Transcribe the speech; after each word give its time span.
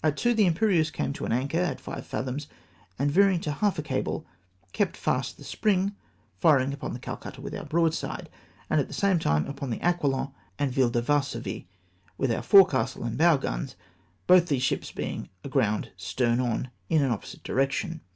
At 0.00 0.16
2 0.16 0.34
the 0.34 0.46
Imperieuse 0.46 0.92
came 0.92 1.12
to 1.14 1.24
an 1.24 1.32
anchor 1.32 1.58
in 1.58 1.76
five 1.78 2.06
fathoms; 2.06 2.46
and 3.00 3.10
veering 3.10 3.40
to 3.40 3.50
half 3.50 3.80
a 3.80 3.82
cable, 3.82 4.24
kept 4.72 4.96
fast 4.96 5.36
the 5.38 5.42
spring, 5.42 5.96
firing 6.38 6.72
upon 6.72 6.92
the 6.92 7.00
Calcutta 7.00 7.40
with 7.40 7.52
our 7.52 7.64
broadside, 7.64 8.30
and 8.70 8.80
at 8.80 8.86
the 8.86 8.94
same 8.94 9.18
time 9.18 9.44
upon 9.48 9.70
the 9.70 9.80
Aquilon 9.84 10.30
and 10.56 10.70
Ville 10.70 10.92
cle 10.92 11.02
Varsovie 11.02 11.66
with 12.16 12.30
our 12.30 12.42
forecastle 12.42 13.02
and 13.02 13.18
bow 13.18 13.36
guns, 13.36 13.74
both 14.28 14.46
these 14.46 14.62
ships 14.62 14.92
being 14.92 15.30
aground 15.42 15.90
stern 15.96 16.38
on, 16.38 16.70
in 16.88 17.02
an 17.02 17.10
opposite 17.10 17.42
direction. 17.42 18.02